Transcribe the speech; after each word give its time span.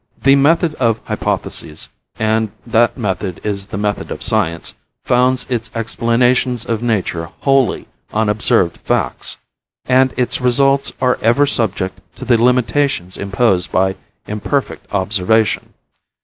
"The 0.23 0.35
method 0.35 0.73
of 0.87 0.99
hypotheses, 1.03 1.89
and 2.17 2.49
that 2.65 2.97
method 2.97 3.39
is 3.43 3.67
the 3.67 3.77
method 3.77 4.09
of 4.09 4.23
science, 4.23 4.73
founds 5.03 5.45
its 5.47 5.69
explanations 5.75 6.65
of 6.65 6.81
nature 6.81 7.29
wholly 7.41 7.87
on 8.11 8.27
observed 8.27 8.77
facts, 8.77 9.37
and 9.85 10.11
its 10.17 10.41
results 10.41 10.91
are 10.99 11.19
ever 11.21 11.45
subject 11.45 11.99
to 12.15 12.25
the 12.25 12.41
limitations 12.43 13.15
imposed 13.15 13.71
by 13.71 13.95
imperfect 14.25 14.91
observation. 14.91 15.71